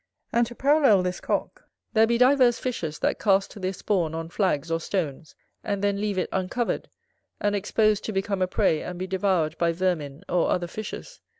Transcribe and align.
And 0.33 0.47
to 0.47 0.55
parallel 0.55 1.03
this 1.03 1.19
Cock, 1.19 1.65
there 1.93 2.07
be 2.07 2.17
divers 2.17 2.57
fishes 2.57 2.97
that 2.97 3.19
cast 3.19 3.61
their 3.61 3.71
spawn 3.71 4.15
on 4.15 4.29
flags 4.29 4.71
or 4.71 4.79
stones, 4.79 5.35
and 5.63 5.83
then 5.83 6.01
leave 6.01 6.17
it 6.17 6.29
uncovered, 6.31 6.89
and 7.39 7.55
exposed 7.55 8.03
to 8.05 8.11
become 8.11 8.41
a 8.41 8.47
prey 8.47 8.81
and 8.81 8.97
be 8.97 9.05
devoured 9.05 9.55
by 9.59 9.71
vermin 9.73 10.23
or 10.27 10.49
other 10.49 10.65
fishes. 10.65 11.19